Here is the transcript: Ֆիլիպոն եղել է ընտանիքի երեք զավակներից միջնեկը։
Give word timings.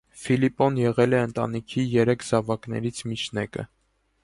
Ֆիլիպոն 0.19 0.79
եղել 0.81 1.13
է 1.17 1.19
ընտանիքի 1.25 1.85
երեք 1.97 2.27
զավակներից 2.31 3.05
միջնեկը։ 3.13 3.71